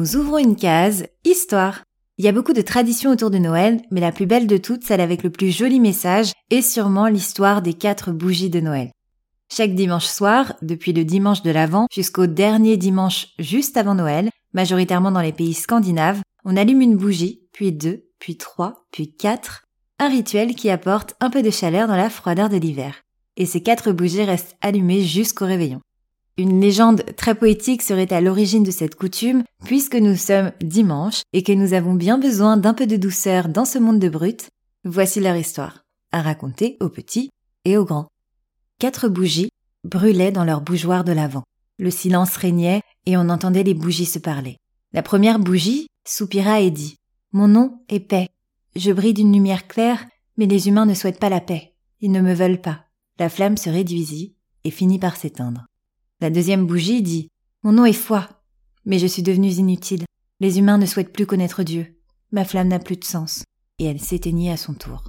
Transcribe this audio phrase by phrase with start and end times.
[0.00, 1.82] Nous ouvrons une case Histoire.
[2.16, 4.82] Il y a beaucoup de traditions autour de Noël, mais la plus belle de toutes,
[4.82, 8.92] celle avec le plus joli message, est sûrement l'histoire des quatre bougies de Noël.
[9.54, 15.12] Chaque dimanche soir, depuis le dimanche de l'Avent jusqu'au dernier dimanche juste avant Noël, majoritairement
[15.12, 19.66] dans les pays scandinaves, on allume une bougie, puis deux, puis trois, puis quatre,
[19.98, 23.02] un rituel qui apporte un peu de chaleur dans la froideur de l'hiver.
[23.36, 25.82] Et ces quatre bougies restent allumées jusqu'au réveillon.
[26.40, 31.42] Une légende très poétique serait à l'origine de cette coutume, puisque nous sommes dimanche et
[31.42, 34.48] que nous avons bien besoin d'un peu de douceur dans ce monde de brutes.
[34.84, 37.28] Voici leur histoire, à raconter aux petits
[37.66, 38.08] et aux grands.
[38.78, 39.50] Quatre bougies
[39.84, 41.42] brûlaient dans leur bougeoir de l'avant.
[41.78, 44.56] Le silence régnait et on entendait les bougies se parler.
[44.94, 46.96] La première bougie soupira et dit
[47.32, 48.30] Mon nom est paix.
[48.76, 50.06] Je brille d'une lumière claire,
[50.38, 51.74] mais les humains ne souhaitent pas la paix.
[52.00, 52.86] Ils ne me veulent pas.
[53.18, 55.66] La flamme se réduisit et finit par s'éteindre.
[56.20, 57.30] La deuxième bougie dit
[57.62, 58.28] Mon nom est foi,
[58.84, 60.04] mais je suis devenue inutile.
[60.38, 61.98] Les humains ne souhaitent plus connaître Dieu.
[62.30, 63.44] Ma flamme n'a plus de sens.
[63.78, 65.04] Et elle s'éteignit à son tour.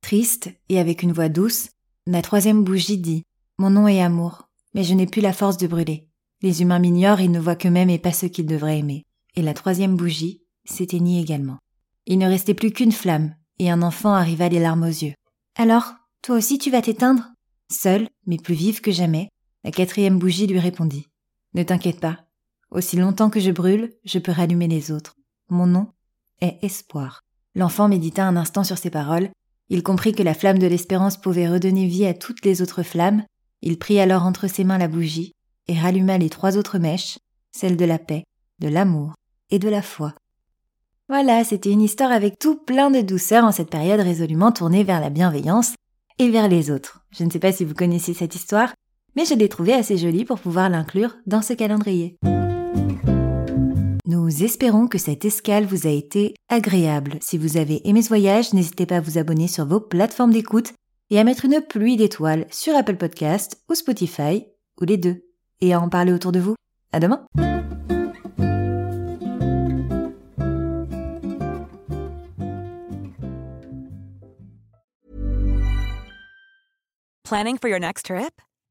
[0.00, 1.68] Triste et avec une voix douce,
[2.06, 3.22] la troisième bougie dit
[3.58, 6.08] Mon nom est amour, mais je n'ai plus la force de brûler.
[6.42, 9.04] Les humains m'ignorent, ils ne voient qu'eux-mêmes et pas ceux qu'ils devraient aimer.
[9.36, 11.58] Et la troisième bougie s'éteignit également.
[12.06, 15.14] Il ne restait plus qu'une flamme, et un enfant arriva les larmes aux yeux.
[15.56, 17.30] Alors, toi aussi tu vas t'éteindre?
[17.70, 19.28] Seul, mais plus vive que jamais,
[19.64, 21.08] la quatrième bougie lui répondit.
[21.54, 22.18] Ne t'inquiète pas.
[22.70, 25.16] Aussi longtemps que je brûle, je peux rallumer les autres.
[25.48, 25.88] Mon nom
[26.40, 27.24] est Espoir.
[27.54, 29.30] L'enfant médita un instant sur ces paroles.
[29.70, 33.24] Il comprit que la flamme de l'espérance pouvait redonner vie à toutes les autres flammes.
[33.62, 35.32] Il prit alors entre ses mains la bougie
[35.66, 37.18] et ralluma les trois autres mèches,
[37.50, 38.24] celle de la paix,
[38.60, 39.14] de l'amour
[39.50, 40.14] et de la foi.
[41.08, 45.00] Voilà, c'était une histoire avec tout plein de douceur en cette période résolument tournée vers
[45.00, 45.74] la bienveillance
[46.18, 47.02] et vers les autres.
[47.10, 48.74] Je ne sais pas si vous connaissez cette histoire,
[49.18, 52.16] mais je l'ai trouvée assez jolie pour pouvoir l'inclure dans ce calendrier.
[54.06, 57.18] Nous espérons que cette escale vous a été agréable.
[57.20, 60.72] Si vous avez aimé ce voyage, n'hésitez pas à vous abonner sur vos plateformes d'écoute
[61.10, 64.46] et à mettre une pluie d'étoiles sur Apple Podcast ou Spotify,
[64.80, 65.24] ou les deux,
[65.60, 66.54] et à en parler autour de vous.
[66.92, 67.26] À demain!
[77.24, 78.40] Planning for your next trip?